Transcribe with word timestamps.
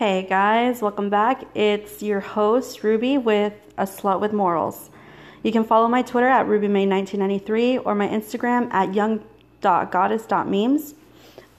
Hey 0.00 0.22
guys, 0.22 0.80
welcome 0.80 1.10
back. 1.10 1.44
It's 1.54 2.02
your 2.02 2.20
host, 2.20 2.82
Ruby, 2.82 3.18
with 3.18 3.52
A 3.76 3.84
Slut 3.84 4.18
with 4.18 4.32
Morals. 4.32 4.88
You 5.42 5.52
can 5.52 5.62
follow 5.62 5.88
my 5.88 6.00
Twitter 6.00 6.26
at 6.26 6.46
RubyMay1993 6.46 7.82
or 7.84 7.94
my 7.94 8.08
Instagram 8.08 8.72
at 8.72 8.94
young.goddess.memes. 8.94 10.94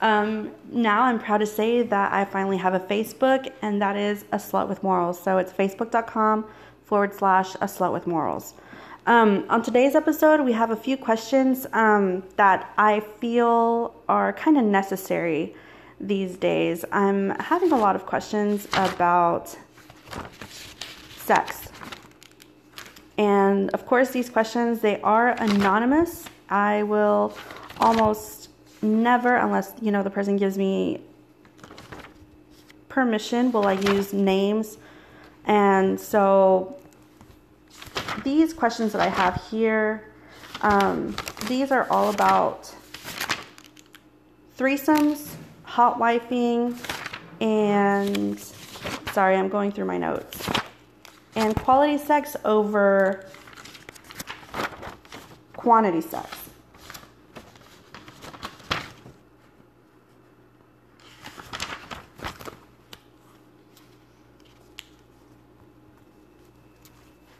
Um, 0.00 0.50
now 0.72 1.02
I'm 1.02 1.20
proud 1.20 1.38
to 1.38 1.46
say 1.46 1.84
that 1.84 2.12
I 2.12 2.24
finally 2.24 2.56
have 2.56 2.74
a 2.74 2.80
Facebook, 2.80 3.48
and 3.62 3.80
that 3.80 3.96
is 3.96 4.24
A 4.32 4.38
Slut 4.38 4.68
with 4.68 4.82
Morals. 4.82 5.22
So 5.22 5.38
it's 5.38 5.52
facebook.com 5.52 6.44
forward 6.84 7.14
slash 7.14 7.54
A 7.54 7.66
Slut 7.66 7.92
with 7.92 8.08
Morals. 8.08 8.54
Um, 9.06 9.46
on 9.50 9.62
today's 9.62 9.94
episode, 9.94 10.40
we 10.40 10.54
have 10.54 10.72
a 10.72 10.76
few 10.76 10.96
questions 10.96 11.68
um, 11.72 12.24
that 12.34 12.72
I 12.76 13.04
feel 13.20 13.94
are 14.08 14.32
kind 14.32 14.58
of 14.58 14.64
necessary 14.64 15.54
these 16.02 16.36
days. 16.36 16.84
I'm 16.92 17.30
having 17.38 17.72
a 17.72 17.78
lot 17.78 17.96
of 17.96 18.04
questions 18.04 18.66
about 18.74 19.56
sex. 21.16 21.68
And 23.16 23.70
of 23.70 23.86
course, 23.86 24.10
these 24.10 24.28
questions 24.28 24.80
they 24.80 25.00
are 25.00 25.28
anonymous. 25.38 26.24
I 26.50 26.82
will 26.82 27.36
almost 27.78 28.50
never 28.82 29.36
unless, 29.36 29.72
you 29.80 29.92
know, 29.92 30.02
the 30.02 30.10
person 30.10 30.36
gives 30.36 30.58
me 30.58 31.00
permission 32.88 33.52
will 33.52 33.66
I 33.66 33.72
use 33.72 34.12
names. 34.12 34.76
And 35.46 35.98
so 35.98 36.76
these 38.24 38.52
questions 38.52 38.92
that 38.92 39.00
I 39.00 39.08
have 39.08 39.42
here 39.50 40.04
um, 40.62 41.16
these 41.48 41.72
are 41.72 41.88
all 41.90 42.10
about 42.10 42.72
threesomes 44.56 45.34
hot 45.72 45.98
wifing, 45.98 46.76
and 47.40 48.38
sorry, 49.14 49.36
I'm 49.36 49.48
going 49.48 49.72
through 49.72 49.86
my 49.86 49.96
notes. 49.96 50.46
And 51.34 51.56
quality 51.56 51.96
sex 51.96 52.36
over 52.44 53.24
quantity 55.56 56.02
sex. 56.02 56.28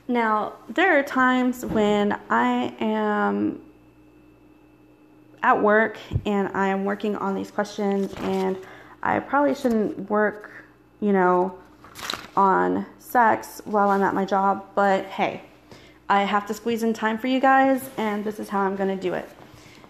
Now, 0.09 0.55
there 0.71 0.99
are 0.99 1.03
times 1.03 1.67
when 1.67 2.19
I 2.31 2.75
am 2.81 3.61
at 5.43 5.61
work 5.61 5.99
and 6.25 6.49
I 6.57 6.69
am 6.69 6.85
working 6.85 7.17
on 7.17 7.35
these 7.35 7.51
questions 7.51 8.13
and 8.19 8.57
I 9.03 9.19
probably 9.19 9.55
shouldn't 9.55 10.09
work, 10.09 10.51
you 11.01 11.13
know, 11.13 11.59
on 12.37 12.87
sex 12.99 13.61
while 13.65 13.91
I'm 13.91 14.03
at 14.03 14.15
my 14.15 14.25
job, 14.25 14.65
but 14.75 15.05
hey, 15.07 15.43
I 16.09 16.23
have 16.23 16.47
to 16.47 16.55
squeeze 16.55 16.83
in 16.83 16.93
time 16.93 17.19
for 17.19 17.27
you 17.27 17.41
guys 17.41 17.89
and 17.97 18.25
this 18.25 18.39
is 18.39 18.49
how 18.49 18.61
I'm 18.61 18.77
going 18.77 18.95
to 18.97 19.01
do 19.01 19.15
it. 19.15 19.29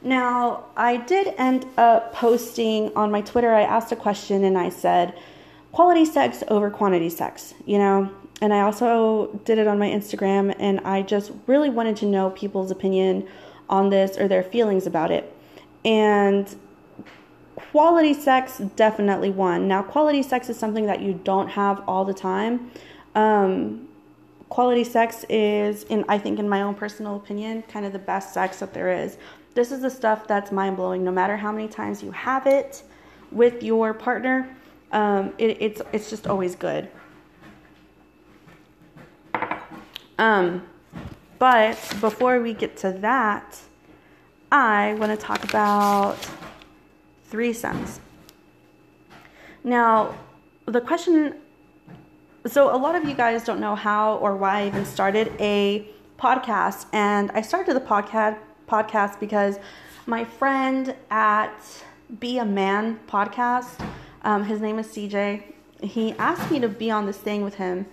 Now, 0.03 0.65
I 0.76 0.97
did 0.97 1.34
end 1.38 1.66
up 1.76 2.12
posting 2.12 2.94
on 2.97 3.10
my 3.10 3.21
Twitter, 3.21 3.53
I 3.53 3.62
asked 3.62 3.93
a 3.93 3.97
question 3.97 4.44
and 4.44 4.59
I 4.59 4.69
said, 4.69 5.15
quality 5.71 6.05
sex 6.05 6.43
over 6.49 6.71
quantity 6.71 7.09
sex, 7.09 7.55
you 7.66 7.78
know? 7.78 8.10
And 8.41 8.53
I 8.53 8.62
also 8.62 9.41
did 9.44 9.59
it 9.59 9.69
on 9.69 9.78
my 9.78 9.88
Instagram 9.88 10.55
and 10.59 10.81
I 10.81 11.03
just 11.03 11.31
really 11.47 11.71
wanted 11.71 11.97
to 11.99 12.06
know 12.06 12.31
people's 12.31 12.72
opinion 12.72 13.28
on 13.69 13.91
this 13.91 14.19
or 14.19 14.26
their 14.26 14.43
feelings 14.43 14.87
about 14.87 15.12
it. 15.12 15.32
And 15.84 16.54
quality 17.56 18.15
sex 18.15 18.59
definitely 18.76 19.31
one. 19.31 19.66
Now, 19.66 19.82
quality 19.82 20.22
sex 20.22 20.48
is 20.48 20.59
something 20.59 20.87
that 20.87 21.00
you 21.00 21.15
don't 21.25 21.48
have 21.48 21.82
all 21.88 22.04
the 22.04 22.15
time. 22.15 22.70
Um, 23.15 23.88
quality 24.48 24.84
sex 24.84 25.25
is, 25.28 25.84
in 25.84 26.04
I 26.09 26.19
think, 26.19 26.38
in 26.38 26.48
my 26.48 26.62
own 26.62 26.75
personal 26.75 27.16
opinion, 27.16 27.62
kind 27.62 27.87
of 27.87 27.93
the 27.93 27.98
best 27.98 28.34
sex 28.34 28.60
that 28.60 28.75
there 28.75 28.93
is. 28.93 29.16
This 29.54 29.72
is 29.72 29.81
the 29.81 29.91
stuff 29.91 30.26
that's 30.26 30.53
mind 30.53 30.76
blowing. 30.76 31.04
No 31.04 31.10
matter 31.10 31.37
how 31.37 31.53
many 31.53 31.69
times 31.69 32.03
you 32.03 32.10
have 32.12 32.47
it 32.47 32.82
with 33.31 33.62
your 33.62 33.93
partner, 33.93 34.54
um, 34.93 35.32
it, 35.38 35.56
it's 35.60 35.82
it's 35.93 36.10
just 36.10 36.26
always 36.26 36.54
good. 36.54 36.88
Um, 40.19 40.66
but 41.38 41.76
before 42.00 42.41
we 42.41 42.54
get 42.54 42.76
to 42.78 42.93
that, 42.93 43.59
I 44.52 44.94
want 44.98 45.10
to 45.10 45.16
talk 45.16 45.42
about 45.44 46.18
threesomes. 47.30 48.00
Now, 49.64 50.14
the 50.66 50.82
question 50.82 51.36
so 52.46 52.74
a 52.74 52.76
lot 52.76 52.94
of 52.94 53.08
you 53.08 53.14
guys 53.14 53.44
don't 53.44 53.60
know 53.60 53.74
how 53.74 54.16
or 54.16 54.36
why 54.36 54.62
I 54.62 54.66
even 54.66 54.84
started 54.84 55.32
a 55.40 55.86
podcast 56.18 56.86
and 56.92 57.30
I 57.30 57.40
started 57.40 57.74
the 57.74 57.80
podcast 57.80 58.36
podcast 58.68 59.18
because 59.20 59.58
my 60.06 60.24
friend 60.24 60.94
at 61.10 61.54
Be 62.20 62.38
a 62.38 62.44
Man 62.44 63.00
podcast, 63.08 63.88
um, 64.22 64.44
his 64.44 64.60
name 64.60 64.78
is 64.78 64.88
CJ, 64.88 65.44
he 65.82 66.12
asked 66.12 66.50
me 66.50 66.60
to 66.60 66.69
be 66.69 66.90
on 66.90 67.06
this 67.06 67.16
thing 67.16 67.42
with 67.42 67.54
him 67.54 67.86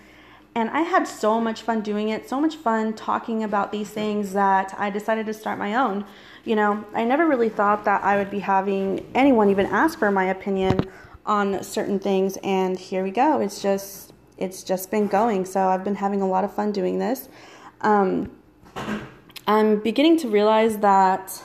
and 0.55 0.69
I 0.71 0.81
had 0.81 1.07
so 1.07 1.39
much 1.39 1.61
fun 1.61 1.81
doing 1.81 2.09
it, 2.09 2.27
so 2.27 2.41
much 2.41 2.55
fun 2.55 2.93
talking 2.93 3.43
about 3.43 3.71
these 3.71 3.89
things 3.89 4.33
that 4.33 4.75
I 4.77 4.89
decided 4.89 5.25
to 5.27 5.33
start 5.33 5.57
my 5.57 5.75
own. 5.75 6.05
You 6.49 6.55
know, 6.55 6.83
I 6.95 7.03
never 7.03 7.27
really 7.27 7.49
thought 7.49 7.85
that 7.85 8.03
I 8.03 8.17
would 8.17 8.31
be 8.31 8.39
having 8.39 9.05
anyone 9.13 9.51
even 9.51 9.67
ask 9.67 9.99
for 9.99 10.09
my 10.09 10.31
opinion 10.31 10.79
on 11.23 11.61
certain 11.61 11.99
things 11.99 12.39
and 12.43 12.75
here 12.75 13.03
we 13.03 13.11
go. 13.11 13.39
It's 13.39 13.61
just 13.61 14.13
it's 14.35 14.63
just 14.63 14.89
been 14.89 15.05
going. 15.05 15.45
So 15.45 15.67
I've 15.67 15.83
been 15.83 15.93
having 15.93 16.23
a 16.23 16.27
lot 16.27 16.43
of 16.43 16.51
fun 16.51 16.71
doing 16.71 16.97
this. 16.97 17.29
Um, 17.81 18.31
I'm 19.45 19.79
beginning 19.81 20.17
to 20.21 20.27
realize 20.27 20.79
that 20.79 21.39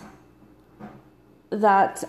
that 1.50 2.02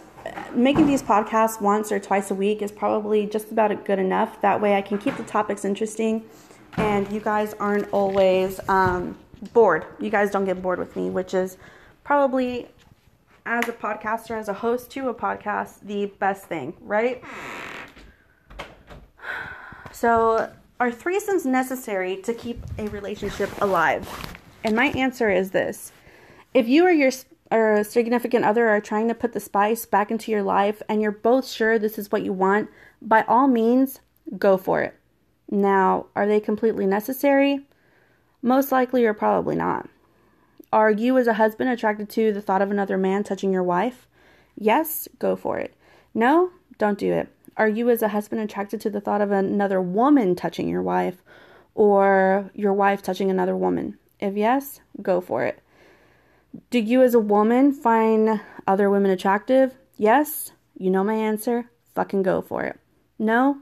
making 0.54 0.88
these 0.88 1.04
podcasts 1.04 1.60
once 1.60 1.92
or 1.92 2.00
twice 2.00 2.32
a 2.32 2.36
week 2.36 2.62
is 2.62 2.72
probably 2.72 3.26
just 3.26 3.52
about 3.52 3.84
good 3.84 4.00
enough. 4.00 4.40
That 4.40 4.62
way 4.62 4.78
I 4.78 4.82
can 4.82 5.00
keep 5.00 5.18
the 5.18 5.24
topics 5.24 5.66
interesting 5.66 6.24
and 6.78 7.12
you 7.12 7.20
guys 7.20 7.56
aren't 7.60 7.92
always 7.92 8.62
um, 8.70 9.18
bored. 9.52 9.86
You 10.00 10.10
guys 10.10 10.32
don't 10.32 10.46
get 10.46 10.62
bored 10.62 10.80
with 10.80 10.96
me, 10.96 11.10
which 11.10 11.34
is 11.34 11.58
probably 12.06 12.70
as 13.46 13.68
a 13.68 13.74
podcaster, 13.74 14.38
as 14.38 14.50
a 14.50 14.54
host 14.54 14.90
to 14.92 15.10
a 15.10 15.14
podcast, 15.14 15.82
the 15.82 16.08
best 16.20 16.46
thing, 16.46 16.76
right? 16.82 17.24
So, 19.92 20.52
are 20.80 20.92
threesomes 20.92 21.46
necessary 21.46 22.18
to 22.24 22.34
keep 22.34 22.62
a 22.78 22.88
relationship 22.90 23.50
alive? 23.62 24.08
And 24.64 24.76
my 24.76 24.88
answer 24.88 25.30
is 25.30 25.52
this 25.52 25.92
if 26.54 26.68
you 26.68 26.86
or 26.86 26.92
your 26.92 27.12
or 27.52 27.84
significant 27.84 28.44
other 28.44 28.68
are 28.68 28.82
trying 28.82 29.08
to 29.08 29.14
put 29.14 29.34
the 29.34 29.40
spice 29.40 29.86
back 29.86 30.10
into 30.10 30.32
your 30.32 30.42
life 30.42 30.82
and 30.90 31.02
you're 31.02 31.12
both 31.12 31.48
sure 31.48 31.78
this 31.78 31.98
is 31.98 32.12
what 32.12 32.24
you 32.24 32.34
want, 32.34 32.70
by 33.02 33.22
all 33.28 33.48
means, 33.48 34.00
go 34.38 34.58
for 34.58 34.82
it. 34.82 34.96
Now, 35.50 36.08
are 36.16 36.26
they 36.26 36.40
completely 36.40 36.88
necessary? 36.88 37.66
Most 38.42 38.72
likely 38.72 39.06
or 39.06 39.14
probably 39.14 39.56
not. 39.56 39.88
Are 40.76 40.92
you, 40.92 41.18
as 41.18 41.26
a 41.26 41.36
husband, 41.36 41.70
attracted 41.70 42.10
to 42.10 42.34
the 42.34 42.42
thought 42.42 42.62
of 42.62 42.70
another 42.70 42.98
man 42.98 43.24
touching 43.24 43.54
your 43.54 43.64
wife? 43.64 44.10
Yes, 44.58 45.08
go 45.20 45.38
for 45.38 45.58
it. 45.58 45.74
No, 46.14 46.52
don't 46.78 47.00
do 47.00 47.14
it. 47.14 47.30
Are 47.56 47.70
you, 47.70 47.90
as 47.90 48.02
a 48.02 48.10
husband, 48.10 48.42
attracted 48.42 48.82
to 48.82 48.90
the 48.90 49.00
thought 49.00 49.22
of 49.22 49.32
another 49.32 49.82
woman 49.82 50.36
touching 50.36 50.68
your 50.68 50.82
wife 50.82 51.24
or 51.76 52.52
your 52.54 52.74
wife 52.74 53.02
touching 53.02 53.32
another 53.32 53.56
woman? 53.56 53.98
If 54.20 54.36
yes, 54.36 54.82
go 55.02 55.22
for 55.22 55.46
it. 55.46 55.62
Do 56.72 56.80
you, 56.80 57.04
as 57.04 57.14
a 57.14 57.20
woman, 57.22 57.72
find 57.72 58.42
other 58.68 58.90
women 58.90 59.12
attractive? 59.12 59.76
Yes, 59.96 60.52
you 60.78 60.90
know 60.90 61.06
my 61.06 61.14
answer. 61.14 61.70
Fucking 61.94 62.24
go 62.24 62.42
for 62.42 62.66
it. 62.66 62.78
No, 63.18 63.60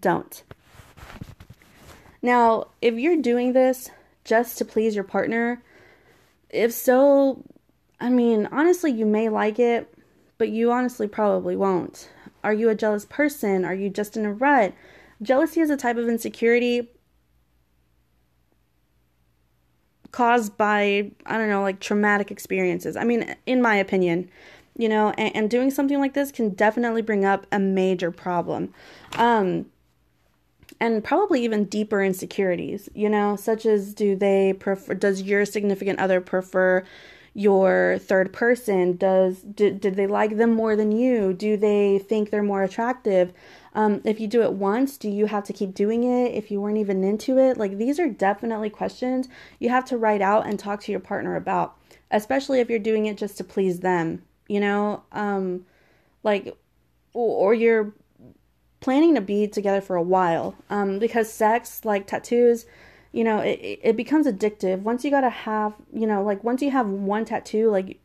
don't. 0.00 0.42
Now, 2.22 2.68
if 2.80 2.94
you're 2.94 3.20
doing 3.20 3.52
this 3.52 3.90
just 4.24 4.56
to 4.56 4.64
please 4.64 4.94
your 4.94 5.04
partner, 5.04 5.62
if 6.50 6.72
so, 6.72 7.44
I 8.00 8.08
mean, 8.08 8.48
honestly, 8.52 8.90
you 8.90 9.06
may 9.06 9.28
like 9.28 9.58
it, 9.58 9.92
but 10.38 10.48
you 10.48 10.70
honestly 10.70 11.08
probably 11.08 11.56
won't. 11.56 12.10
Are 12.44 12.52
you 12.52 12.68
a 12.68 12.74
jealous 12.74 13.04
person? 13.04 13.64
Are 13.64 13.74
you 13.74 13.90
just 13.90 14.16
in 14.16 14.24
a 14.24 14.32
rut? 14.32 14.72
Jealousy 15.22 15.60
is 15.60 15.70
a 15.70 15.76
type 15.76 15.96
of 15.96 16.08
insecurity 16.08 16.90
caused 20.12 20.56
by, 20.56 21.10
I 21.26 21.36
don't 21.36 21.48
know, 21.48 21.62
like 21.62 21.80
traumatic 21.80 22.30
experiences. 22.30 22.96
I 22.96 23.04
mean, 23.04 23.34
in 23.46 23.60
my 23.60 23.76
opinion, 23.76 24.30
you 24.78 24.88
know, 24.88 25.10
and, 25.18 25.34
and 25.34 25.50
doing 25.50 25.70
something 25.70 25.98
like 25.98 26.14
this 26.14 26.30
can 26.30 26.50
definitely 26.50 27.02
bring 27.02 27.24
up 27.24 27.46
a 27.50 27.58
major 27.58 28.10
problem. 28.10 28.72
Um, 29.16 29.66
and 30.80 31.02
probably 31.02 31.42
even 31.44 31.64
deeper 31.64 32.02
insecurities, 32.02 32.88
you 32.94 33.08
know, 33.08 33.36
such 33.36 33.66
as 33.66 33.94
do 33.94 34.16
they 34.16 34.52
prefer, 34.52 34.94
does 34.94 35.22
your 35.22 35.44
significant 35.44 35.98
other 35.98 36.20
prefer 36.20 36.84
your 37.34 37.98
third 38.00 38.32
person? 38.32 38.96
Does, 38.96 39.40
did, 39.40 39.80
did 39.80 39.96
they 39.96 40.06
like 40.06 40.36
them 40.36 40.52
more 40.52 40.76
than 40.76 40.92
you? 40.92 41.32
Do 41.32 41.56
they 41.56 41.98
think 41.98 42.30
they're 42.30 42.42
more 42.42 42.62
attractive? 42.62 43.32
Um, 43.74 44.00
if 44.04 44.20
you 44.20 44.26
do 44.26 44.42
it 44.42 44.54
once, 44.54 44.96
do 44.96 45.10
you 45.10 45.26
have 45.26 45.44
to 45.44 45.52
keep 45.52 45.74
doing 45.74 46.04
it 46.04 46.34
if 46.34 46.50
you 46.50 46.60
weren't 46.60 46.78
even 46.78 47.04
into 47.04 47.38
it? 47.38 47.58
Like, 47.58 47.76
these 47.76 48.00
are 48.00 48.08
definitely 48.08 48.70
questions 48.70 49.28
you 49.58 49.68
have 49.68 49.84
to 49.86 49.98
write 49.98 50.22
out 50.22 50.46
and 50.46 50.58
talk 50.58 50.80
to 50.82 50.92
your 50.92 51.00
partner 51.00 51.36
about, 51.36 51.76
especially 52.10 52.60
if 52.60 52.70
you're 52.70 52.78
doing 52.78 53.04
it 53.04 53.18
just 53.18 53.36
to 53.36 53.44
please 53.44 53.80
them, 53.80 54.22
you 54.48 54.60
know? 54.60 55.02
Um, 55.12 55.66
like, 56.22 56.56
or 57.12 57.52
you're 57.54 57.92
planning 58.86 59.16
to 59.16 59.20
be 59.20 59.48
together 59.48 59.80
for 59.80 59.96
a 59.96 60.02
while 60.02 60.54
um, 60.70 61.00
because 61.00 61.32
sex, 61.32 61.84
like 61.84 62.06
tattoos, 62.06 62.66
you 63.10 63.24
know, 63.24 63.40
it, 63.40 63.80
it 63.82 63.96
becomes 63.96 64.28
addictive. 64.28 64.82
Once 64.82 65.04
you 65.04 65.10
gotta 65.10 65.28
have, 65.28 65.74
you 65.92 66.06
know, 66.06 66.22
like 66.22 66.44
once 66.44 66.62
you 66.62 66.70
have 66.70 66.88
one 66.88 67.24
tattoo, 67.24 67.68
like 67.68 67.98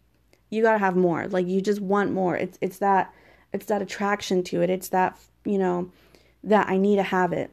you 0.50 0.64
gotta 0.64 0.80
have 0.80 0.96
more. 0.96 1.28
Like 1.28 1.46
you 1.46 1.62
just 1.62 1.82
want 1.82 2.12
more. 2.12 2.36
It's 2.36 2.58
it's 2.62 2.80
that 2.80 3.14
it's 3.54 3.68
that 3.68 3.84
attraction 3.84 4.42
to 4.46 4.64
it. 4.64 4.72
It's 4.72 4.90
that 4.90 5.20
you 5.46 5.60
know, 5.60 5.92
that 6.44 6.68
I 6.68 6.78
need 6.78 6.96
to 6.96 7.04
have 7.04 7.32
it. 7.32 7.52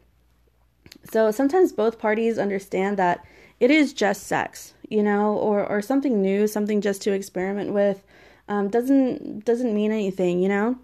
So 1.12 1.30
sometimes 1.30 1.70
both 1.70 1.98
parties 1.98 2.38
understand 2.38 2.96
that 2.96 3.22
it 3.60 3.70
is 3.70 3.92
just 3.92 4.22
sex, 4.26 4.72
you 4.88 5.02
know, 5.02 5.34
or, 5.34 5.66
or 5.66 5.82
something 5.82 6.22
new, 6.22 6.46
something 6.46 6.80
just 6.80 7.02
to 7.02 7.12
experiment 7.12 7.74
with. 7.74 8.02
Um, 8.48 8.68
doesn't 8.68 9.44
doesn't 9.44 9.74
mean 9.74 9.92
anything, 9.92 10.40
you 10.40 10.48
know. 10.48 10.78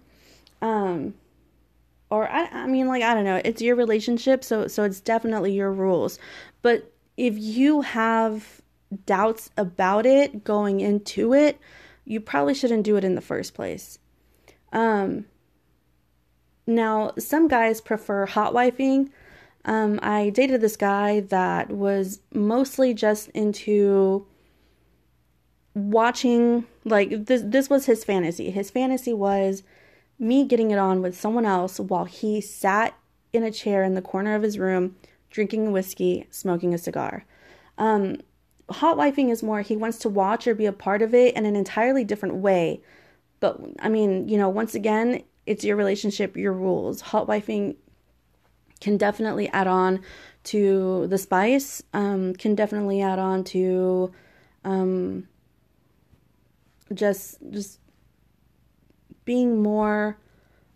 Um, 0.61 1.15
or 2.15 2.29
I, 2.29 2.45
I 2.45 2.67
mean, 2.67 2.87
like 2.87 3.03
I 3.03 3.13
don't 3.13 3.25
know, 3.25 3.41
it's 3.43 3.61
your 3.61 3.75
relationship, 3.75 4.43
so 4.43 4.67
so 4.67 4.83
it's 4.83 5.01
definitely 5.01 5.53
your 5.53 5.71
rules. 5.71 6.17
But 6.61 6.91
if 7.17 7.37
you 7.37 7.81
have 7.81 8.61
doubts 9.05 9.49
about 9.57 10.05
it 10.05 10.43
going 10.45 10.79
into 10.79 11.33
it, 11.33 11.59
you 12.05 12.21
probably 12.21 12.53
shouldn't 12.53 12.83
do 12.83 12.95
it 12.95 13.03
in 13.03 13.15
the 13.15 13.21
first 13.21 13.53
place. 13.53 13.99
Um, 14.71 15.25
now, 16.65 17.11
some 17.17 17.47
guys 17.47 17.81
prefer 17.81 18.25
hot 18.25 18.53
wifing. 18.53 19.09
Um, 19.65 19.99
I 20.01 20.29
dated 20.29 20.61
this 20.61 20.77
guy 20.77 21.21
that 21.21 21.69
was 21.69 22.21
mostly 22.33 22.93
just 22.93 23.29
into 23.29 24.25
watching, 25.73 26.65
like, 26.85 27.25
this, 27.25 27.41
this 27.43 27.69
was 27.69 27.85
his 27.85 28.03
fantasy. 28.03 28.51
His 28.51 28.69
fantasy 28.69 29.13
was 29.13 29.63
me 30.17 30.45
getting 30.45 30.71
it 30.71 30.77
on 30.77 31.01
with 31.01 31.19
someone 31.19 31.45
else 31.45 31.79
while 31.79 32.05
he 32.05 32.41
sat 32.41 32.97
in 33.33 33.43
a 33.43 33.51
chair 33.51 33.83
in 33.83 33.95
the 33.95 34.01
corner 34.01 34.35
of 34.35 34.43
his 34.43 34.57
room, 34.57 34.95
drinking 35.29 35.71
whiskey, 35.71 36.27
smoking 36.29 36.73
a 36.73 36.77
cigar. 36.77 37.25
Um, 37.77 38.17
hot 38.69 38.97
wifing 38.97 39.29
is 39.29 39.43
more 39.43 39.61
he 39.61 39.75
wants 39.75 39.99
to 39.99 40.09
watch 40.09 40.47
or 40.47 40.55
be 40.55 40.65
a 40.65 40.71
part 40.71 41.01
of 41.01 41.13
it 41.13 41.35
in 41.35 41.45
an 41.45 41.55
entirely 41.55 42.03
different 42.03 42.35
way. 42.35 42.81
But 43.39 43.59
I 43.79 43.89
mean, 43.89 44.27
you 44.29 44.37
know, 44.37 44.49
once 44.49 44.75
again, 44.75 45.23
it's 45.45 45.63
your 45.63 45.75
relationship, 45.75 46.37
your 46.37 46.53
rules. 46.53 47.01
Hot 47.01 47.27
wifing 47.27 47.75
can 48.81 48.97
definitely 48.97 49.49
add 49.49 49.67
on 49.67 50.01
to 50.45 51.07
the 51.07 51.17
spice, 51.17 51.83
um, 51.93 52.33
can 52.33 52.55
definitely 52.55 53.01
add 53.01 53.19
on 53.19 53.43
to 53.43 54.11
um, 54.63 55.27
just 56.93 57.37
just 57.49 57.79
being 59.25 59.61
more 59.61 60.17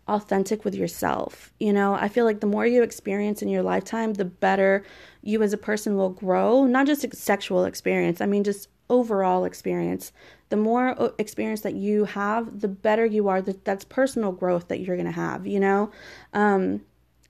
authentic 0.08 0.64
with 0.64 0.74
yourself. 0.74 1.52
You 1.60 1.72
know, 1.72 1.94
I 1.94 2.08
feel 2.08 2.24
like 2.24 2.40
the 2.40 2.46
more 2.46 2.66
you 2.66 2.82
experience 2.82 3.42
in 3.42 3.48
your 3.48 3.62
lifetime, 3.62 4.14
the 4.14 4.24
better 4.24 4.84
you 5.22 5.42
as 5.42 5.52
a 5.52 5.58
person 5.58 5.96
will 5.96 6.10
grow. 6.10 6.66
Not 6.66 6.86
just 6.86 7.14
sexual 7.14 7.64
experience, 7.64 8.20
I 8.20 8.26
mean, 8.26 8.44
just 8.44 8.68
overall 8.88 9.44
experience 9.44 10.12
the 10.50 10.56
more 10.56 11.00
uh, 11.00 11.10
experience 11.18 11.62
that 11.62 11.74
you 11.74 12.04
have, 12.04 12.60
the 12.60 12.68
better 12.68 13.06
you 13.06 13.28
are. 13.28 13.40
That's 13.40 13.84
personal 13.84 14.32
growth 14.32 14.68
that 14.68 14.80
you're 14.80 14.96
going 14.96 15.06
to 15.06 15.12
have, 15.12 15.46
you 15.46 15.58
know? 15.58 15.90
Um, 16.34 16.82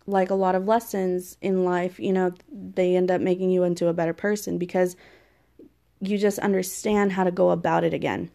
like 0.07 0.31
a 0.31 0.35
lot 0.35 0.55
of 0.55 0.67
lessons 0.67 1.37
in 1.41 1.65
life, 1.65 2.01
you 2.01 2.13
know, 2.13 2.33
they 2.51 2.97
end 2.97 3.11
up 3.11 3.21
making 3.21 3.51
you 3.51 3.63
into 3.63 3.87
a 3.87 3.93
better 3.93 4.15
person 4.15 4.59
because 4.59 4.97
you 6.01 6.19
just 6.19 6.39
understand 6.41 7.13
how 7.13 7.23
to 7.23 7.31
go 7.31 7.51
about 7.51 7.85
it 7.85 7.95
again. 7.95 8.31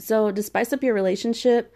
So, 0.00 0.30
to 0.30 0.42
spice 0.42 0.72
up 0.72 0.82
your 0.82 0.94
relationship, 0.94 1.74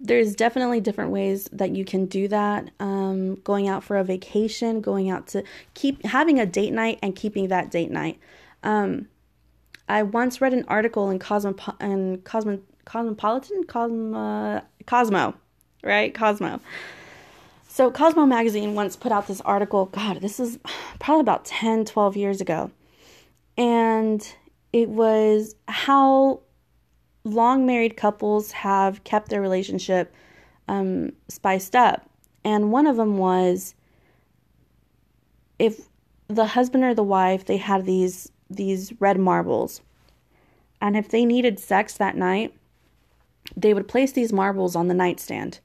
there's 0.00 0.34
definitely 0.34 0.80
different 0.80 1.10
ways 1.10 1.48
that 1.52 1.70
you 1.74 1.84
can 1.84 2.06
do 2.06 2.28
that. 2.28 2.70
Um, 2.80 3.36
going 3.36 3.68
out 3.68 3.84
for 3.84 3.96
a 3.96 4.04
vacation, 4.04 4.80
going 4.80 5.10
out 5.10 5.26
to 5.28 5.44
keep 5.74 6.04
having 6.04 6.38
a 6.40 6.46
date 6.46 6.72
night 6.72 6.98
and 7.02 7.14
keeping 7.14 7.48
that 7.48 7.70
date 7.70 7.90
night. 7.90 8.18
Um, 8.62 9.08
I 9.88 10.02
once 10.02 10.40
read 10.40 10.54
an 10.54 10.64
article 10.68 11.10
in 11.10 11.18
Cosmo 11.18 11.54
in 11.80 12.22
Cosmo 12.22 12.60
Cosmopolitan 12.84 13.64
Cosmo 13.64 14.62
Cosmo, 14.86 15.34
right? 15.82 16.14
Cosmo. 16.14 16.60
So 17.68 17.90
Cosmo 17.90 18.24
magazine 18.24 18.74
once 18.74 18.94
put 18.94 19.10
out 19.10 19.26
this 19.26 19.40
article, 19.40 19.86
god, 19.86 20.20
this 20.20 20.38
is 20.38 20.58
probably 21.00 21.22
about 21.22 21.44
10, 21.44 21.84
12 21.86 22.16
years 22.16 22.40
ago. 22.40 22.70
And 23.56 24.26
it 24.72 24.88
was 24.88 25.56
how 25.66 26.40
long 27.24 27.66
married 27.66 27.96
couples 27.96 28.52
have 28.52 29.02
kept 29.04 29.28
their 29.28 29.40
relationship 29.40 30.14
um, 30.68 31.12
spiced 31.28 31.74
up. 31.74 32.08
And 32.44 32.70
one 32.70 32.86
of 32.86 32.96
them 32.96 33.18
was 33.18 33.74
if 35.58 35.88
the 36.28 36.46
husband 36.46 36.84
or 36.84 36.94
the 36.94 37.02
wife 37.02 37.44
they 37.44 37.56
had 37.56 37.86
these 37.86 38.30
these 38.50 38.92
red 39.00 39.18
marbles. 39.18 39.80
And 40.80 40.96
if 40.96 41.08
they 41.08 41.24
needed 41.24 41.58
sex 41.58 41.94
that 41.94 42.16
night, 42.16 42.54
they 43.56 43.72
would 43.72 43.88
place 43.88 44.12
these 44.12 44.32
marbles 44.32 44.76
on 44.76 44.88
the 44.88 44.94
nightstand. 44.94 45.60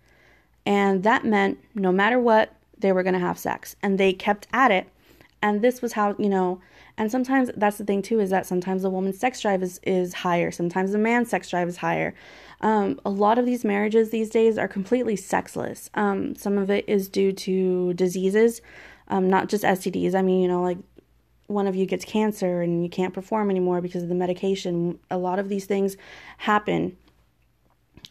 And 0.65 1.03
that 1.03 1.25
meant 1.25 1.59
no 1.75 1.91
matter 1.91 2.19
what, 2.19 2.55
they 2.77 2.93
were 2.93 3.03
going 3.03 3.13
to 3.13 3.19
have 3.19 3.37
sex. 3.37 3.75
And 3.81 3.97
they 3.97 4.13
kept 4.13 4.47
at 4.53 4.71
it. 4.71 4.87
And 5.41 5.61
this 5.61 5.81
was 5.81 5.93
how, 5.93 6.15
you 6.17 6.29
know, 6.29 6.61
and 6.99 7.09
sometimes 7.09 7.49
that's 7.55 7.77
the 7.77 7.85
thing 7.85 8.01
too 8.01 8.19
is 8.19 8.29
that 8.29 8.45
sometimes 8.45 8.81
the 8.81 8.89
woman's 8.89 9.17
sex 9.17 9.39
drive 9.41 9.63
is, 9.63 9.79
is 9.83 10.13
higher, 10.13 10.51
sometimes 10.51 10.91
the 10.91 10.97
man's 10.97 11.29
sex 11.29 11.49
drive 11.49 11.69
is 11.69 11.77
higher. 11.77 12.13
Um, 12.59 12.99
a 13.05 13.09
lot 13.09 13.39
of 13.39 13.45
these 13.45 13.63
marriages 13.63 14.09
these 14.09 14.29
days 14.29 14.57
are 14.57 14.67
completely 14.67 15.15
sexless. 15.15 15.89
Um, 15.93 16.35
some 16.35 16.57
of 16.57 16.69
it 16.69 16.83
is 16.89 17.07
due 17.07 17.31
to 17.31 17.93
diseases, 17.93 18.61
um, 19.07 19.29
not 19.29 19.47
just 19.47 19.63
STDs. 19.63 20.13
I 20.13 20.21
mean, 20.21 20.41
you 20.41 20.49
know, 20.49 20.61
like 20.61 20.77
one 21.47 21.67
of 21.67 21.75
you 21.75 21.85
gets 21.85 22.03
cancer 22.03 22.61
and 22.61 22.83
you 22.83 22.89
can't 22.89 23.13
perform 23.13 23.49
anymore 23.49 23.79
because 23.79 24.03
of 24.03 24.09
the 24.09 24.15
medication. 24.15 24.99
A 25.09 25.17
lot 25.17 25.39
of 25.39 25.47
these 25.47 25.65
things 25.65 25.95
happen. 26.37 26.97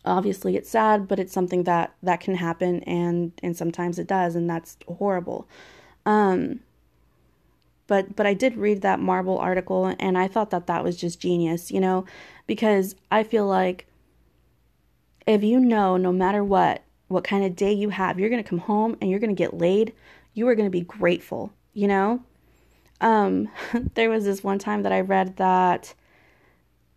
Obviously, 0.07 0.57
it's 0.57 0.71
sad, 0.71 1.07
but 1.07 1.19
it's 1.19 1.35
something 1.35 1.65
that 1.65 1.93
that 2.03 2.21
can 2.21 2.35
happen, 2.37 2.83
and 2.85 3.33
and 3.43 3.55
sometimes 3.55 3.99
it 3.99 4.07
does, 4.07 4.35
and 4.35 4.49
that's 4.49 4.79
horrible. 4.87 5.47
Um, 6.07 6.61
but 7.89 8.15
but 8.15 8.27
I 8.27 8.35
did 8.35 8.57
read 8.57 8.83
that 8.83 9.01
Marble 9.01 9.39
article, 9.39 9.93
and 9.99 10.17
I 10.17 10.29
thought 10.29 10.51
that 10.51 10.69
that 10.69 10.85
was 10.85 10.97
just 10.97 11.21
genius, 11.21 11.73
you 11.73 11.81
know, 11.81 12.05
because 12.47 12.95
I 13.11 13.25
feel 13.25 13.47
like 13.47 13.87
if 15.27 15.43
you 15.43 15.59
know, 15.59 15.97
no 15.97 16.13
matter 16.13 16.45
what, 16.45 16.85
what 17.09 17.25
kind 17.25 17.45
of 17.45 17.57
day 17.57 17.73
you 17.73 17.91
have, 17.91 18.21
you're 18.21 18.31
gonna 18.31 18.45
come 18.45 18.59
home 18.59 18.97
and 19.01 19.11
you're 19.11 19.21
gonna 19.21 19.35
get 19.35 19.59
laid. 19.59 19.93
You 20.35 20.47
are 20.47 20.55
gonna 20.55 20.71
be 20.71 20.83
grateful, 20.83 21.53
you 21.75 21.89
know 21.89 22.23
um, 23.01 23.49
there 23.95 24.11
was 24.11 24.25
this 24.25 24.43
one 24.43 24.59
time 24.59 24.83
that 24.83 24.93
I 24.93 25.01
read 25.01 25.37
that 25.37 25.95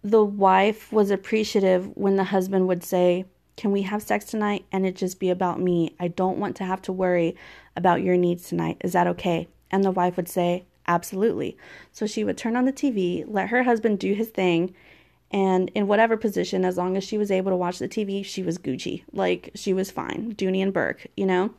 the 0.04 0.24
wife 0.24 0.92
was 0.92 1.12
appreciative 1.12 1.96
when 1.96 2.16
the 2.16 2.26
husband 2.26 2.68
would 2.68 2.84
say, 2.84 3.26
Can 3.56 3.72
we 3.72 3.84
have 3.84 4.02
sex 4.02 4.26
tonight? 4.26 4.66
And 4.72 4.86
it 4.86 4.96
just 4.96 5.20
be 5.20 5.30
about 5.30 5.60
me. 5.60 5.96
I 6.00 6.08
don't 6.08 6.40
want 6.40 6.56
to 6.58 6.64
have 6.64 6.82
to 6.84 6.92
worry 6.92 7.36
about 7.76 8.02
your 8.02 8.18
needs 8.18 8.48
tonight. 8.48 8.78
Is 8.82 8.94
that 8.94 9.08
okay? 9.08 9.48
And 9.70 9.84
the 9.84 9.92
wife 9.92 10.18
would 10.18 10.28
say, 10.28 10.66
Absolutely. 10.88 11.58
So 11.92 12.06
she 12.06 12.24
would 12.24 12.38
turn 12.38 12.56
on 12.56 12.66
the 12.66 12.74
TV, 12.74 13.24
let 13.28 13.50
her 13.50 13.64
husband 13.64 14.00
do 14.00 14.14
his 14.14 14.30
thing, 14.30 14.74
and 15.32 15.72
in 15.74 15.88
whatever 15.88 16.18
position, 16.18 16.66
as 16.66 16.78
long 16.78 16.98
as 16.98 17.04
she 17.04 17.18
was 17.18 17.32
able 17.32 17.52
to 17.52 17.56
watch 17.56 17.80
the 17.80 17.88
TV, 17.88 18.26
she 18.26 18.44
was 18.44 18.58
Gucci. 18.58 19.04
Like 19.14 19.52
she 19.56 19.74
was 19.74 19.90
fine. 19.90 20.36
Dooney 20.36 20.62
and 20.62 20.74
Bourke, 20.74 21.08
you 21.16 21.26
know? 21.26 21.54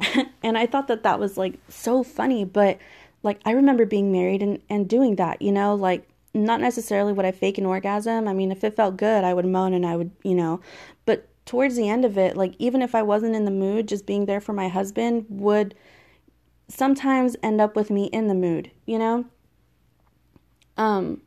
and 0.42 0.56
I 0.56 0.66
thought 0.66 0.88
that 0.88 1.02
that 1.02 1.18
was 1.18 1.36
like 1.36 1.54
so 1.68 2.02
funny, 2.02 2.44
but 2.44 2.78
like 3.22 3.40
I 3.44 3.52
remember 3.52 3.86
being 3.86 4.12
married 4.12 4.42
and 4.42 4.60
and 4.68 4.88
doing 4.88 5.16
that, 5.16 5.42
you 5.42 5.50
know, 5.50 5.74
like 5.74 6.06
not 6.34 6.60
necessarily 6.60 7.12
would 7.12 7.24
I 7.24 7.32
fake 7.32 7.58
an 7.58 7.66
orgasm. 7.66 8.28
I 8.28 8.32
mean, 8.32 8.52
if 8.52 8.64
it 8.64 8.76
felt 8.76 8.96
good, 8.96 9.24
I 9.24 9.34
would 9.34 9.46
moan 9.46 9.72
and 9.72 9.86
I 9.86 9.96
would, 9.96 10.10
you 10.22 10.34
know, 10.34 10.60
but 11.06 11.28
towards 11.46 11.76
the 11.76 11.88
end 11.88 12.04
of 12.04 12.18
it, 12.18 12.36
like 12.36 12.54
even 12.58 12.82
if 12.82 12.94
I 12.94 13.02
wasn't 13.02 13.36
in 13.36 13.44
the 13.44 13.50
mood, 13.50 13.88
just 13.88 14.06
being 14.06 14.26
there 14.26 14.40
for 14.40 14.52
my 14.52 14.68
husband 14.68 15.26
would 15.28 15.74
sometimes 16.68 17.36
end 17.42 17.60
up 17.60 17.76
with 17.76 17.90
me 17.90 18.06
in 18.06 18.28
the 18.28 18.34
mood, 18.34 18.70
you 18.86 18.98
know? 18.98 19.24
Um 20.76 21.22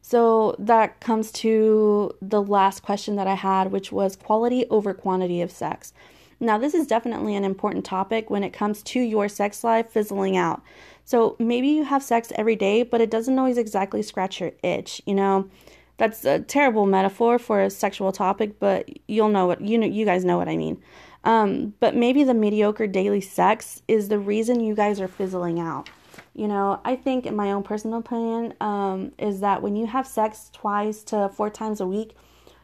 so 0.00 0.56
that 0.58 1.00
comes 1.00 1.30
to 1.32 2.12
the 2.22 2.40
last 2.40 2.82
question 2.82 3.16
that 3.16 3.26
I 3.26 3.34
had, 3.34 3.70
which 3.70 3.92
was 3.92 4.16
quality 4.16 4.64
over 4.70 4.94
quantity 4.94 5.42
of 5.42 5.50
sex. 5.50 5.92
Now, 6.40 6.56
this 6.56 6.72
is 6.72 6.86
definitely 6.86 7.34
an 7.34 7.44
important 7.44 7.84
topic 7.84 8.30
when 8.30 8.44
it 8.44 8.52
comes 8.52 8.82
to 8.84 9.00
your 9.00 9.28
sex 9.28 9.64
life 9.64 9.90
fizzling 9.90 10.36
out. 10.36 10.62
So 11.04 11.36
maybe 11.38 11.68
you 11.68 11.84
have 11.84 12.02
sex 12.02 12.32
every 12.36 12.54
day, 12.54 12.84
but 12.84 13.00
it 13.00 13.10
doesn't 13.10 13.38
always 13.38 13.58
exactly 13.58 14.02
scratch 14.02 14.40
your 14.40 14.52
itch, 14.62 15.02
you 15.04 15.14
know? 15.14 15.50
That's 15.96 16.24
a 16.24 16.38
terrible 16.40 16.86
metaphor 16.86 17.38
for 17.38 17.60
a 17.60 17.70
sexual 17.70 18.12
topic, 18.12 18.60
but 18.60 18.88
you'll 19.08 19.30
know 19.30 19.46
what 19.46 19.60
you 19.60 19.76
know 19.76 19.86
you 19.86 20.04
guys 20.04 20.24
know 20.24 20.38
what 20.38 20.48
I 20.48 20.56
mean. 20.56 20.80
Um, 21.24 21.74
but 21.80 21.94
maybe 21.96 22.24
the 22.24 22.34
mediocre 22.34 22.86
daily 22.86 23.20
sex 23.20 23.82
is 23.88 24.08
the 24.08 24.18
reason 24.18 24.60
you 24.60 24.74
guys 24.74 25.00
are 25.00 25.08
fizzling 25.08 25.60
out. 25.60 25.90
You 26.34 26.46
know, 26.46 26.80
I 26.84 26.94
think, 26.94 27.26
in 27.26 27.34
my 27.34 27.50
own 27.52 27.64
personal 27.64 27.98
opinion, 27.98 28.54
um, 28.60 29.12
is 29.18 29.40
that 29.40 29.60
when 29.60 29.74
you 29.74 29.86
have 29.86 30.06
sex 30.06 30.50
twice 30.52 31.02
to 31.04 31.28
four 31.30 31.50
times 31.50 31.80
a 31.80 31.86
week, 31.86 32.14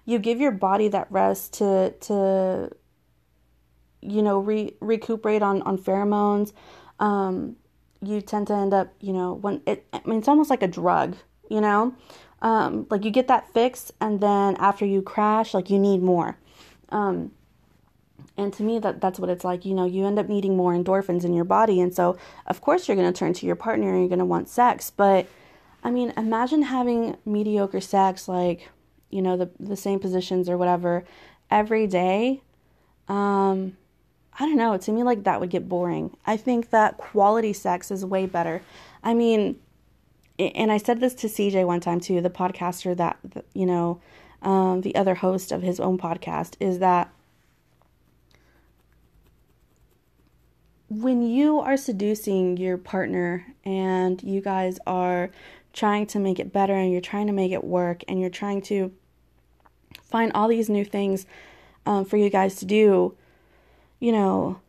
you 0.04 0.18
give 0.18 0.40
your 0.40 0.52
body 0.52 0.88
that 0.88 1.10
rest 1.10 1.54
to 1.54 1.92
to 2.02 2.70
you 4.00 4.22
know 4.22 4.38
re- 4.38 4.76
recuperate 4.80 5.42
on 5.42 5.62
on 5.62 5.78
pheromones. 5.78 6.52
Um, 7.00 7.56
you 8.02 8.20
tend 8.20 8.46
to 8.48 8.52
end 8.52 8.74
up, 8.74 8.92
you 9.00 9.12
know, 9.12 9.34
when 9.34 9.62
it. 9.66 9.86
I 9.92 10.00
mean, 10.04 10.18
it's 10.18 10.28
almost 10.28 10.50
like 10.50 10.62
a 10.62 10.68
drug. 10.68 11.16
You 11.50 11.60
know, 11.60 11.94
um, 12.42 12.86
like 12.90 13.04
you 13.04 13.10
get 13.10 13.28
that 13.28 13.52
fix, 13.52 13.92
and 14.00 14.20
then 14.20 14.56
after 14.56 14.84
you 14.84 15.02
crash, 15.02 15.52
like 15.52 15.68
you 15.68 15.78
need 15.78 16.02
more. 16.02 16.38
Um, 16.90 17.32
and 18.36 18.52
to 18.54 18.62
me, 18.62 18.78
that 18.80 19.00
that's 19.00 19.18
what 19.18 19.30
it's 19.30 19.44
like. 19.44 19.64
You 19.64 19.74
know, 19.74 19.84
you 19.84 20.06
end 20.06 20.18
up 20.18 20.28
needing 20.28 20.56
more 20.56 20.72
endorphins 20.72 21.24
in 21.24 21.34
your 21.34 21.44
body, 21.44 21.80
and 21.80 21.94
so 21.94 22.16
of 22.46 22.60
course 22.60 22.88
you're 22.88 22.96
going 22.96 23.12
to 23.12 23.16
turn 23.16 23.32
to 23.34 23.46
your 23.46 23.56
partner 23.56 23.90
and 23.90 24.00
you're 24.00 24.08
going 24.08 24.18
to 24.18 24.24
want 24.24 24.48
sex. 24.48 24.90
But 24.90 25.28
I 25.84 25.90
mean, 25.90 26.12
imagine 26.16 26.62
having 26.62 27.16
mediocre 27.24 27.80
sex, 27.80 28.26
like 28.26 28.70
you 29.10 29.22
know, 29.22 29.36
the 29.36 29.50
the 29.60 29.76
same 29.76 30.00
positions 30.00 30.48
or 30.48 30.56
whatever, 30.58 31.04
every 31.50 31.86
day. 31.86 32.42
Um, 33.08 33.76
I 34.36 34.46
don't 34.46 34.56
know. 34.56 34.76
To 34.76 34.92
me, 34.92 35.04
like 35.04 35.22
that 35.24 35.40
would 35.40 35.50
get 35.50 35.68
boring. 35.68 36.16
I 36.26 36.36
think 36.36 36.70
that 36.70 36.96
quality 36.96 37.52
sex 37.52 37.92
is 37.92 38.04
way 38.04 38.26
better. 38.26 38.62
I 39.04 39.14
mean, 39.14 39.60
and 40.40 40.72
I 40.72 40.78
said 40.78 40.98
this 40.98 41.14
to 41.16 41.28
CJ 41.28 41.64
one 41.66 41.78
time 41.78 42.00
too, 42.00 42.20
the 42.20 42.30
podcaster 42.30 42.96
that 42.96 43.16
you 43.52 43.66
know, 43.66 44.00
um, 44.42 44.80
the 44.80 44.96
other 44.96 45.14
host 45.14 45.52
of 45.52 45.62
his 45.62 45.78
own 45.78 45.98
podcast, 45.98 46.56
is 46.58 46.80
that 46.80 47.12
when 50.88 51.22
you 51.22 51.60
are 51.60 51.76
seducing 51.76 52.56
your 52.56 52.76
partner 52.76 53.46
and 53.64 54.22
you 54.22 54.40
guys 54.40 54.78
are 54.86 55.30
trying 55.72 56.06
to 56.06 56.18
make 56.18 56.38
it 56.38 56.52
better 56.52 56.74
and 56.74 56.92
you're 56.92 57.00
trying 57.00 57.26
to 57.26 57.32
make 57.32 57.52
it 57.52 57.64
work 57.64 58.02
and 58.06 58.20
you're 58.20 58.30
trying 58.30 58.62
to 58.62 58.92
find 60.02 60.30
all 60.34 60.48
these 60.48 60.68
new 60.68 60.84
things 60.84 61.26
um, 61.86 62.04
for 62.04 62.16
you 62.16 62.30
guys 62.30 62.56
to 62.56 62.64
do, 62.64 63.14
you 63.98 64.12
know, 64.12 64.60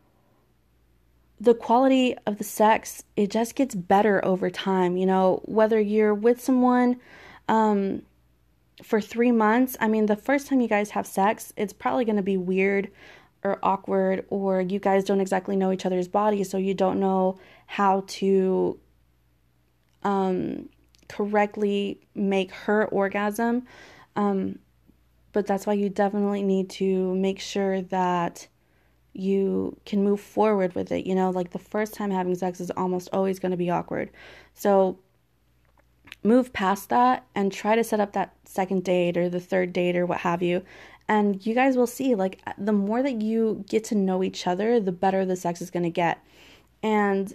the 1.38 1.54
quality 1.54 2.16
of 2.26 2.38
the 2.38 2.44
sex, 2.44 3.04
it 3.14 3.30
just 3.30 3.54
gets 3.54 3.74
better 3.74 4.24
over 4.24 4.50
time. 4.50 4.96
You 4.96 5.06
know, 5.06 5.42
whether 5.44 5.78
you're 5.78 6.14
with 6.14 6.40
someone 6.40 6.98
um, 7.48 8.02
for 8.82 9.00
three 9.00 9.32
months, 9.32 9.76
I 9.80 9.88
mean, 9.88 10.06
the 10.06 10.16
first 10.16 10.46
time 10.46 10.60
you 10.60 10.68
guys 10.68 10.90
have 10.90 11.06
sex, 11.06 11.52
it's 11.56 11.72
probably 11.72 12.04
going 12.04 12.16
to 12.16 12.22
be 12.22 12.36
weird 12.36 12.90
or 13.46 13.58
awkward 13.62 14.24
or 14.28 14.60
you 14.60 14.78
guys 14.78 15.04
don't 15.04 15.20
exactly 15.20 15.56
know 15.56 15.72
each 15.72 15.86
other's 15.86 16.08
bodies 16.08 16.50
so 16.50 16.58
you 16.58 16.74
don't 16.74 16.98
know 16.98 17.38
how 17.66 18.04
to 18.06 18.78
um, 20.02 20.68
correctly 21.08 22.00
make 22.14 22.52
her 22.52 22.86
orgasm. 22.86 23.66
Um, 24.16 24.58
but 25.32 25.46
that's 25.46 25.66
why 25.66 25.74
you 25.74 25.88
definitely 25.88 26.42
need 26.42 26.70
to 26.70 27.14
make 27.14 27.40
sure 27.40 27.82
that 27.82 28.48
you 29.12 29.76
can 29.86 30.04
move 30.04 30.20
forward 30.20 30.74
with 30.74 30.92
it 30.92 31.06
you 31.06 31.14
know? 31.14 31.30
Like 31.30 31.50
the 31.50 31.58
first 31.58 31.94
time 31.94 32.10
having 32.10 32.34
sex 32.34 32.60
is 32.60 32.70
almost 32.72 33.08
always 33.12 33.38
going 33.38 33.50
to 33.50 33.56
be 33.56 33.70
awkward. 33.70 34.10
So 34.54 34.98
move 36.22 36.52
past 36.52 36.88
that 36.88 37.24
and 37.34 37.52
try 37.52 37.76
to 37.76 37.84
set 37.84 38.00
up 38.00 38.12
that 38.12 38.34
second 38.44 38.84
date 38.84 39.16
or 39.16 39.28
the 39.28 39.40
third 39.40 39.72
date 39.72 39.96
or 39.96 40.06
what 40.06 40.18
have 40.18 40.42
you 40.42 40.62
and 41.08 41.44
you 41.46 41.54
guys 41.54 41.76
will 41.76 41.86
see, 41.86 42.14
like, 42.14 42.40
the 42.58 42.72
more 42.72 43.02
that 43.02 43.22
you 43.22 43.64
get 43.68 43.84
to 43.84 43.94
know 43.94 44.22
each 44.22 44.46
other, 44.46 44.80
the 44.80 44.92
better 44.92 45.24
the 45.24 45.36
sex 45.36 45.60
is 45.60 45.70
going 45.70 45.84
to 45.84 45.90
get. 45.90 46.18
And 46.82 47.34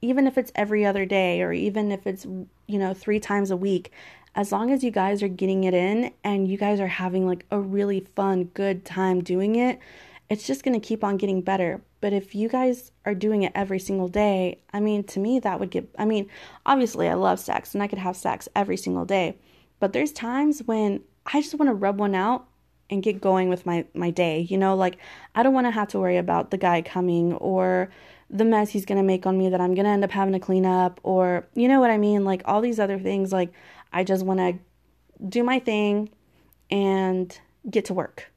even 0.00 0.26
if 0.26 0.38
it's 0.38 0.52
every 0.54 0.84
other 0.84 1.04
day 1.04 1.42
or 1.42 1.52
even 1.52 1.90
if 1.90 2.06
it's, 2.06 2.24
you 2.24 2.78
know, 2.78 2.94
three 2.94 3.20
times 3.20 3.50
a 3.50 3.56
week, 3.56 3.92
as 4.34 4.50
long 4.50 4.70
as 4.70 4.82
you 4.82 4.90
guys 4.90 5.22
are 5.22 5.28
getting 5.28 5.64
it 5.64 5.74
in 5.74 6.12
and 6.24 6.48
you 6.48 6.56
guys 6.56 6.80
are 6.80 6.86
having 6.86 7.26
like 7.26 7.44
a 7.50 7.60
really 7.60 8.06
fun, 8.16 8.44
good 8.54 8.84
time 8.84 9.22
doing 9.22 9.56
it, 9.56 9.78
it's 10.30 10.46
just 10.46 10.64
going 10.64 10.78
to 10.78 10.86
keep 10.86 11.04
on 11.04 11.18
getting 11.18 11.42
better. 11.42 11.82
But 12.00 12.12
if 12.12 12.34
you 12.34 12.48
guys 12.48 12.90
are 13.04 13.14
doing 13.14 13.42
it 13.42 13.52
every 13.54 13.78
single 13.78 14.08
day, 14.08 14.60
I 14.72 14.80
mean, 14.80 15.04
to 15.04 15.20
me, 15.20 15.38
that 15.40 15.60
would 15.60 15.70
get, 15.70 15.88
I 15.98 16.04
mean, 16.04 16.28
obviously, 16.64 17.08
I 17.08 17.14
love 17.14 17.38
sex 17.38 17.74
and 17.74 17.82
I 17.82 17.86
could 17.86 17.98
have 17.98 18.16
sex 18.16 18.48
every 18.56 18.76
single 18.76 19.04
day. 19.04 19.36
But 19.78 19.92
there's 19.92 20.12
times 20.12 20.62
when 20.64 21.02
I 21.26 21.42
just 21.42 21.54
want 21.54 21.68
to 21.68 21.74
rub 21.74 21.98
one 22.00 22.14
out 22.14 22.46
and 22.90 23.02
get 23.02 23.20
going 23.20 23.48
with 23.48 23.66
my 23.66 23.84
my 23.94 24.10
day. 24.10 24.40
You 24.40 24.58
know, 24.58 24.74
like 24.76 24.98
I 25.34 25.42
don't 25.42 25.54
want 25.54 25.66
to 25.66 25.70
have 25.70 25.88
to 25.88 25.98
worry 25.98 26.16
about 26.16 26.50
the 26.50 26.58
guy 26.58 26.82
coming 26.82 27.34
or 27.34 27.90
the 28.30 28.44
mess 28.44 28.70
he's 28.70 28.86
going 28.86 28.98
to 28.98 29.04
make 29.04 29.26
on 29.26 29.36
me 29.36 29.50
that 29.50 29.60
I'm 29.60 29.74
going 29.74 29.84
to 29.84 29.90
end 29.90 30.04
up 30.04 30.10
having 30.10 30.32
to 30.32 30.40
clean 30.40 30.64
up 30.64 31.00
or 31.02 31.46
you 31.54 31.68
know 31.68 31.80
what 31.80 31.90
I 31.90 31.98
mean, 31.98 32.24
like 32.24 32.42
all 32.46 32.60
these 32.60 32.80
other 32.80 32.98
things 32.98 33.32
like 33.32 33.52
I 33.92 34.04
just 34.04 34.24
want 34.24 34.40
to 34.40 34.58
do 35.28 35.44
my 35.44 35.58
thing 35.58 36.10
and 36.70 37.38
get 37.68 37.84
to 37.86 37.94
work. 37.94 38.32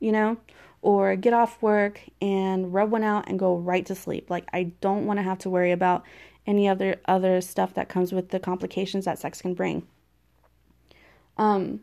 You 0.00 0.12
know? 0.12 0.36
Or 0.82 1.14
get 1.14 1.32
off 1.32 1.62
work 1.62 2.00
and 2.20 2.74
rub 2.74 2.90
one 2.90 3.04
out 3.04 3.28
and 3.28 3.38
go 3.38 3.56
right 3.56 3.86
to 3.86 3.94
sleep. 3.94 4.28
Like 4.28 4.48
I 4.52 4.72
don't 4.80 5.06
want 5.06 5.18
to 5.18 5.22
have 5.22 5.38
to 5.40 5.50
worry 5.50 5.70
about 5.70 6.02
any 6.44 6.68
other 6.68 6.96
other 7.06 7.40
stuff 7.40 7.74
that 7.74 7.88
comes 7.88 8.12
with 8.12 8.30
the 8.30 8.40
complications 8.40 9.04
that 9.04 9.18
sex 9.18 9.40
can 9.40 9.54
bring. 9.54 9.86
Um 11.36 11.80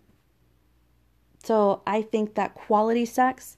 so 1.43 1.81
I 1.87 2.01
think 2.01 2.35
that 2.35 2.53
quality 2.53 3.05
sex, 3.05 3.57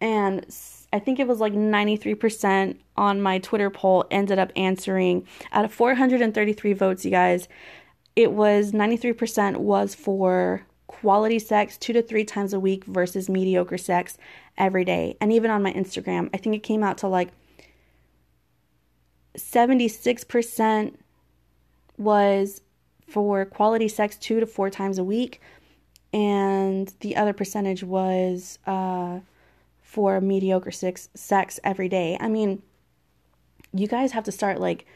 and 0.00 0.46
I 0.92 0.98
think 0.98 1.18
it 1.18 1.26
was 1.26 1.40
like 1.40 1.52
93% 1.52 2.76
on 2.96 3.22
my 3.22 3.38
Twitter 3.38 3.70
poll 3.70 4.04
ended 4.10 4.38
up 4.38 4.52
answering 4.56 5.26
out 5.52 5.64
of 5.64 5.72
433 5.72 6.72
votes, 6.74 7.04
you 7.04 7.10
guys. 7.10 7.48
It 8.14 8.32
was 8.32 8.72
93% 8.72 9.56
was 9.56 9.94
for 9.94 10.66
quality 10.86 11.38
sex 11.38 11.78
two 11.78 11.94
to 11.94 12.02
three 12.02 12.24
times 12.24 12.52
a 12.52 12.60
week 12.60 12.84
versus 12.84 13.28
mediocre 13.28 13.78
sex 13.78 14.18
every 14.58 14.84
day. 14.84 15.16
And 15.20 15.32
even 15.32 15.50
on 15.50 15.62
my 15.62 15.72
Instagram, 15.72 16.28
I 16.34 16.36
think 16.36 16.54
it 16.54 16.62
came 16.62 16.82
out 16.82 16.98
to 16.98 17.08
like 17.08 17.30
76% 19.38 20.94
was 21.96 22.60
for 23.08 23.44
quality 23.46 23.88
sex 23.88 24.16
two 24.16 24.40
to 24.40 24.46
four 24.46 24.68
times 24.68 24.98
a 24.98 25.04
week 25.04 25.40
and 26.12 26.92
the 27.00 27.16
other 27.16 27.32
percentage 27.32 27.82
was 27.82 28.58
uh, 28.66 29.20
for 29.80 30.20
mediocre 30.20 30.70
sex, 30.70 31.08
sex 31.14 31.58
every 31.64 31.88
day. 31.88 32.16
I 32.20 32.28
mean, 32.28 32.62
you 33.72 33.86
guys 33.86 34.12
have 34.12 34.24
to 34.24 34.32
start 34.32 34.60
like 34.60 34.86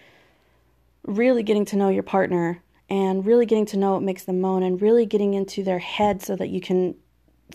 really 1.05 1.43
getting 1.43 1.65
to 1.67 1.77
know 1.77 1.89
your 1.89 2.03
partner 2.03 2.63
and 2.89 3.25
really 3.25 3.47
getting 3.47 3.67
to 3.67 3.77
know 3.77 3.95
what 3.95 4.03
makes 4.03 4.25
them 4.25 4.41
moan 4.41 4.63
and 4.63 4.81
really 4.81 5.07
getting 5.07 5.35
into 5.35 5.63
their 5.63 5.79
head 5.79 6.23
so 6.23 6.37
that 6.37 6.49
you 6.49 6.61
can 6.61 6.95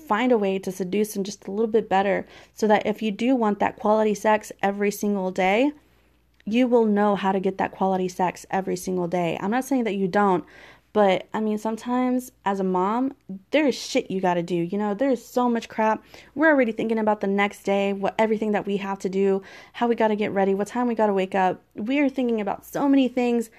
find 0.07 0.31
a 0.31 0.37
way 0.37 0.57
to 0.57 0.71
seduce 0.71 1.13
them 1.13 1.23
just 1.23 1.47
a 1.47 1.51
little 1.51 1.67
bit 1.67 1.89
better 1.89 2.25
so 2.53 2.67
that 2.67 2.85
if 2.85 3.01
you 3.01 3.11
do 3.11 3.35
want 3.35 3.59
that 3.59 3.75
quality 3.77 4.13
sex 4.13 4.51
every 4.61 4.91
single 4.91 5.31
day, 5.31 5.71
you 6.45 6.67
will 6.67 6.85
know 6.85 7.15
how 7.15 7.31
to 7.31 7.39
get 7.39 7.57
that 7.57 7.71
quality 7.71 8.07
sex 8.07 8.45
every 8.49 8.75
single 8.75 9.07
day. 9.07 9.37
I'm 9.41 9.51
not 9.51 9.65
saying 9.65 9.83
that 9.83 9.95
you 9.95 10.07
don't, 10.07 10.43
but 10.93 11.27
I 11.33 11.39
mean, 11.39 11.57
sometimes 11.57 12.31
as 12.45 12.60
a 12.60 12.65
mom, 12.65 13.13
there's 13.51 13.75
shit 13.75 14.12
you 14.12 14.19
gotta 14.19 14.43
do. 14.43 14.55
You 14.55 14.77
know, 14.77 14.93
there's 14.93 15.24
so 15.24 15.50
much 15.50 15.69
crap. 15.69 16.03
We're 16.36 16.50
already 16.50 16.71
thinking 16.71 17.00
about 17.00 17.21
the 17.21 17.27
next 17.27 17.63
day, 17.63 17.93
what 17.93 18.15
everything 18.19 18.51
that 18.51 18.65
we 18.65 18.77
have 18.77 19.00
to 19.00 19.10
do, 19.10 19.41
how 19.74 19.88
we 19.88 19.95
gotta 19.95 20.15
get 20.15 20.31
ready, 20.31 20.53
what 20.53 20.67
time 20.67 20.88
we 20.88 20.95
gotta 20.95 21.13
wake 21.13 21.36
up. 21.36 21.62
We 21.75 22.00
are 22.00 22.10
thinking 22.10 22.41
about 22.41 22.65
so 22.65 22.89
many 22.89 23.07
things, 23.07 23.50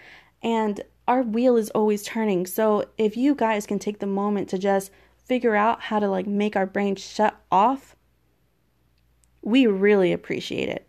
and 0.42 0.82
our 1.08 1.22
wheel 1.22 1.56
is 1.56 1.70
always 1.70 2.02
turning. 2.02 2.46
So 2.46 2.84
if 2.98 3.16
you 3.16 3.34
guys 3.34 3.66
can 3.66 3.78
take 3.78 3.98
the 3.98 4.06
moment 4.06 4.48
to 4.50 4.58
just 4.58 4.90
figure 5.24 5.54
out 5.54 5.80
how 5.82 5.98
to 5.98 6.08
like 6.08 6.26
make 6.26 6.56
our 6.56 6.66
brain 6.66 6.96
shut 6.96 7.36
off, 7.50 7.96
we 9.40 9.66
really 9.66 10.12
appreciate 10.12 10.68
it. 10.68 10.86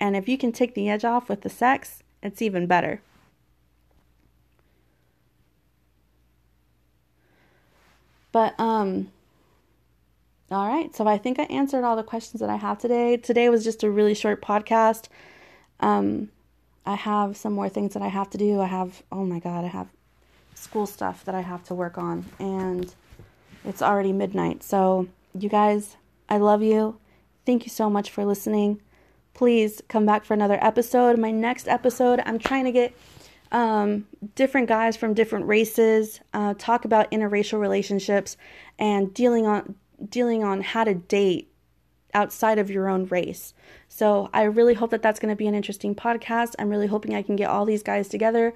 And 0.00 0.16
if 0.16 0.28
you 0.28 0.38
can 0.38 0.52
take 0.52 0.74
the 0.74 0.88
edge 0.88 1.04
off 1.04 1.28
with 1.28 1.42
the 1.42 1.50
sex, 1.50 2.02
it's 2.22 2.42
even 2.42 2.66
better. 2.66 3.00
But 8.34 8.58
um 8.58 9.12
All 10.50 10.66
right, 10.68 10.94
so 10.94 11.06
I 11.06 11.18
think 11.18 11.38
I 11.38 11.44
answered 11.44 11.84
all 11.84 11.94
the 11.94 12.02
questions 12.02 12.40
that 12.40 12.50
I 12.50 12.56
have 12.56 12.78
today. 12.78 13.16
Today 13.16 13.48
was 13.48 13.62
just 13.62 13.84
a 13.84 13.90
really 13.90 14.12
short 14.12 14.42
podcast. 14.42 15.06
Um, 15.78 16.30
I 16.84 16.96
have 16.96 17.36
some 17.36 17.52
more 17.52 17.68
things 17.68 17.94
that 17.94 18.02
I 18.02 18.08
have 18.08 18.28
to 18.30 18.38
do. 18.38 18.60
I 18.60 18.66
have, 18.66 19.02
oh 19.12 19.24
my 19.24 19.38
God, 19.38 19.64
I 19.64 19.68
have 19.68 19.88
school 20.54 20.86
stuff 20.86 21.24
that 21.26 21.34
I 21.34 21.42
have 21.42 21.62
to 21.64 21.74
work 21.74 21.96
on, 21.96 22.26
and 22.40 22.92
it's 23.64 23.80
already 23.80 24.12
midnight. 24.12 24.62
So, 24.64 25.06
you 25.38 25.48
guys, 25.48 25.96
I 26.28 26.38
love 26.38 26.60
you. 26.62 26.98
Thank 27.46 27.64
you 27.64 27.70
so 27.70 27.88
much 27.88 28.10
for 28.10 28.24
listening. 28.24 28.80
Please 29.32 29.80
come 29.88 30.06
back 30.06 30.24
for 30.24 30.34
another 30.34 30.58
episode. 30.60 31.18
My 31.18 31.30
next 31.30 31.68
episode, 31.68 32.20
I'm 32.26 32.38
trying 32.38 32.64
to 32.64 32.72
get 32.72 32.94
um, 33.54 34.04
different 34.34 34.68
guys 34.68 34.96
from 34.96 35.14
different 35.14 35.46
races 35.46 36.20
uh, 36.34 36.54
talk 36.58 36.84
about 36.84 37.10
interracial 37.12 37.60
relationships 37.60 38.36
and 38.80 39.14
dealing 39.14 39.46
on 39.46 39.76
dealing 40.08 40.42
on 40.42 40.60
how 40.60 40.82
to 40.82 40.92
date 40.92 41.52
outside 42.14 42.58
of 42.58 42.68
your 42.68 42.88
own 42.88 43.06
race. 43.06 43.54
So 43.88 44.28
I 44.34 44.42
really 44.42 44.74
hope 44.74 44.90
that 44.90 45.02
that's 45.02 45.20
going 45.20 45.32
to 45.32 45.36
be 45.36 45.46
an 45.46 45.54
interesting 45.54 45.94
podcast. 45.94 46.54
I'm 46.58 46.68
really 46.68 46.88
hoping 46.88 47.14
I 47.14 47.22
can 47.22 47.36
get 47.36 47.48
all 47.48 47.64
these 47.64 47.84
guys 47.84 48.08
together. 48.08 48.54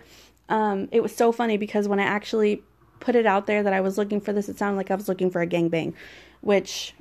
Um, 0.48 0.88
it 0.90 1.00
was 1.00 1.14
so 1.14 1.30
funny 1.30 1.56
because 1.56 1.86
when 1.86 2.00
I 2.00 2.04
actually 2.04 2.62
put 2.98 3.14
it 3.14 3.24
out 3.24 3.46
there 3.46 3.62
that 3.62 3.72
I 3.72 3.80
was 3.80 3.98
looking 3.98 4.20
for 4.20 4.32
this, 4.32 4.48
it 4.48 4.58
sounded 4.58 4.78
like 4.78 4.90
I 4.90 4.96
was 4.96 5.08
looking 5.08 5.30
for 5.30 5.40
a 5.40 5.46
gangbang, 5.46 5.94
which 6.40 6.92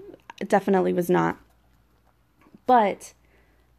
definitely 0.47 0.93
was 0.93 1.09
not. 1.09 1.37
But 2.67 3.13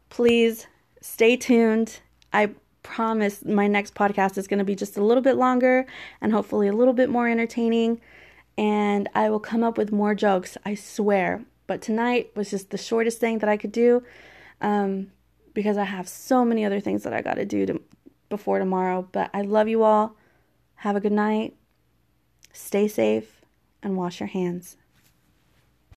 please 0.09 0.67
stay 1.01 1.37
tuned. 1.37 2.01
I 2.33 2.51
promise 2.83 3.43
my 3.45 3.67
next 3.67 3.95
podcast 3.95 4.37
is 4.37 4.47
going 4.47 4.59
to 4.59 4.65
be 4.65 4.75
just 4.75 4.97
a 4.97 5.03
little 5.03 5.23
bit 5.23 5.35
longer 5.35 5.85
and 6.21 6.31
hopefully 6.31 6.67
a 6.67 6.73
little 6.73 6.93
bit 6.93 7.09
more 7.09 7.27
entertaining. 7.27 8.01
And 8.57 9.07
I 9.13 9.29
will 9.29 9.39
come 9.39 9.63
up 9.63 9.77
with 9.77 9.91
more 9.91 10.15
jokes, 10.15 10.57
I 10.65 10.75
swear. 10.75 11.43
But 11.67 11.81
tonight 11.81 12.31
was 12.35 12.49
just 12.49 12.71
the 12.71 12.77
shortest 12.77 13.19
thing 13.19 13.39
that 13.39 13.49
I 13.49 13.57
could 13.57 13.71
do 13.71 14.03
um, 14.59 15.11
because 15.53 15.77
I 15.77 15.83
have 15.83 16.07
so 16.07 16.43
many 16.43 16.65
other 16.65 16.79
things 16.79 17.03
that 17.03 17.13
I 17.13 17.21
got 17.21 17.35
to 17.35 17.45
do 17.45 17.81
before 18.27 18.59
tomorrow. 18.59 19.07
But 19.11 19.29
I 19.33 19.41
love 19.41 19.67
you 19.67 19.83
all. 19.83 20.15
Have 20.75 20.95
a 20.95 20.99
good 20.99 21.11
night. 21.11 21.55
Stay 22.51 22.87
safe 22.87 23.41
and 23.83 23.95
wash 23.95 24.19
your 24.19 24.27
hands. 24.27 24.77